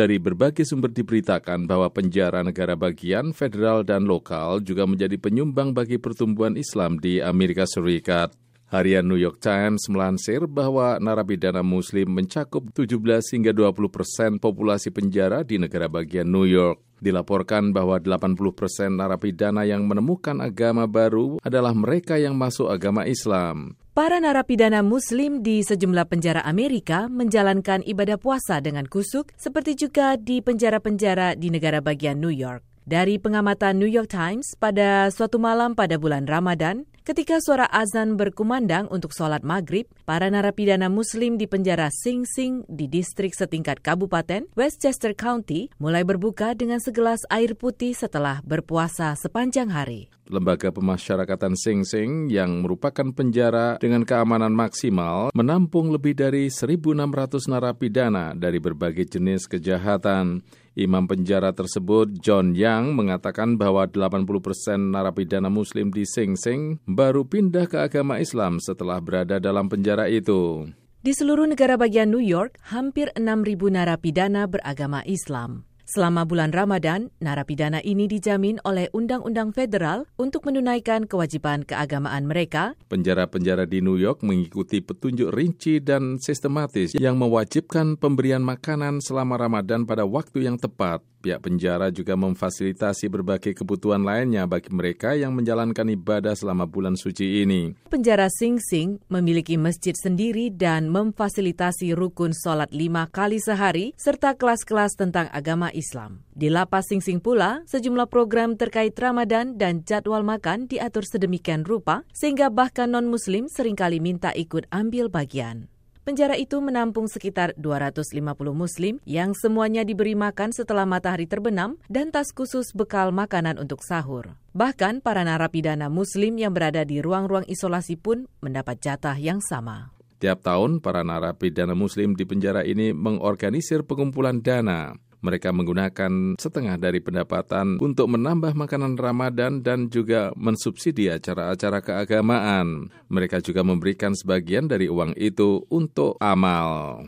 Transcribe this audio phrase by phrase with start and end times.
[0.00, 6.00] Dari berbagai sumber diberitakan bahwa penjara negara bagian, federal, dan lokal juga menjadi penyumbang bagi
[6.00, 8.32] pertumbuhan Islam di Amerika Serikat.
[8.70, 13.02] Harian New York Times melansir bahwa narapidana muslim mencakup 17
[13.34, 16.78] hingga 20 persen populasi penjara di negara bagian New York.
[17.02, 23.74] Dilaporkan bahwa 80 persen narapidana yang menemukan agama baru adalah mereka yang masuk agama Islam.
[23.90, 30.38] Para narapidana Muslim di sejumlah penjara Amerika menjalankan ibadah puasa dengan kusuk, seperti juga di
[30.38, 32.62] penjara-penjara di negara bagian New York.
[32.90, 38.86] Dari pengamatan New York Times, pada suatu malam pada bulan Ramadan, Ketika suara azan berkumandang
[38.86, 45.10] untuk sholat maghrib, para narapidana muslim di penjara Sing Sing di distrik setingkat Kabupaten Westchester
[45.18, 50.06] County mulai berbuka dengan segelas air putih setelah berpuasa sepanjang hari.
[50.30, 58.32] Lembaga Pemasyarakatan Sing Sing yang merupakan penjara dengan keamanan maksimal menampung lebih dari 1.600 narapidana
[58.38, 60.46] dari berbagai jenis kejahatan.
[60.78, 67.26] Imam penjara tersebut, John Yang, mengatakan bahwa 80 persen narapidana muslim di Sing Sing baru
[67.26, 70.70] pindah ke agama Islam setelah berada dalam penjara itu.
[71.00, 75.69] Di seluruh negara bagian New York, hampir 6.000 narapidana beragama Islam.
[75.90, 82.78] Selama bulan Ramadan, narapidana ini dijamin oleh undang-undang federal untuk menunaikan kewajiban keagamaan mereka.
[82.86, 89.82] Penjara-penjara di New York mengikuti petunjuk rinci dan sistematis yang mewajibkan pemberian makanan selama Ramadan
[89.82, 91.02] pada waktu yang tepat.
[91.20, 97.44] Pihak penjara juga memfasilitasi berbagai kebutuhan lainnya bagi mereka yang menjalankan ibadah selama bulan suci
[97.44, 97.76] ini.
[97.92, 104.96] Penjara Sing Sing memiliki masjid sendiri dan memfasilitasi rukun sholat lima kali sehari serta kelas-kelas
[104.96, 106.24] tentang agama Islam.
[106.32, 112.08] Di Lapas Sing Sing pula, sejumlah program terkait Ramadan dan jadwal makan diatur sedemikian rupa
[112.16, 115.68] sehingga bahkan non-muslim sering kali minta ikut ambil bagian.
[116.10, 118.18] Penjara itu menampung sekitar 250
[118.50, 124.34] muslim yang semuanya diberi makan setelah matahari terbenam dan tas khusus bekal makanan untuk sahur.
[124.50, 129.94] Bahkan para narapidana muslim yang berada di ruang-ruang isolasi pun mendapat jatah yang sama.
[130.18, 136.98] Tiap tahun, para narapidana muslim di penjara ini mengorganisir pengumpulan dana mereka menggunakan setengah dari
[136.98, 142.90] pendapatan untuk menambah makanan Ramadan dan juga mensubsidi acara-acara keagamaan.
[143.06, 146.98] Mereka juga memberikan sebagian dari uang itu untuk amal.